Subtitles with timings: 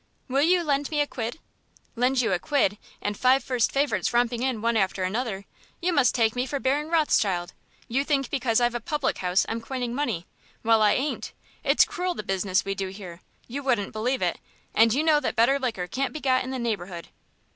[0.27, 1.37] "Will you lend me a quid?"
[1.95, 5.45] "Lend you a quid and five first favourites romping in one after another!
[5.79, 7.53] you must take me for Baron Rothschild.
[7.87, 10.25] You think because I've a public house I'm coining money;
[10.63, 11.33] well, I ain't.
[11.63, 13.21] It's cruel the business we do here.
[13.47, 14.39] You wouldn't believe it,
[14.73, 17.09] and you know that better liquor can't be got in the neighbourhood."